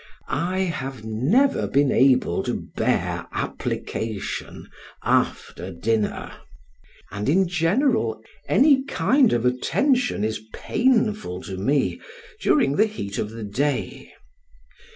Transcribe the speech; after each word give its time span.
I 0.27 0.61
have 0.61 1.03
never 1.05 1.67
been 1.67 1.91
able 1.91 2.41
to 2.45 2.55
bear 2.75 3.27
application 3.31 4.67
after 5.03 5.69
dinner, 5.71 6.37
and 7.11 7.29
in 7.29 7.47
general 7.47 8.19
any 8.47 8.83
kind 8.85 9.31
of 9.31 9.45
attention 9.45 10.23
is 10.23 10.41
painful 10.55 11.43
to 11.43 11.55
me 11.55 12.01
during 12.39 12.77
the 12.77 12.87
heat 12.87 13.19
of 13.19 13.29
the 13.29 13.43
day. 13.43 14.13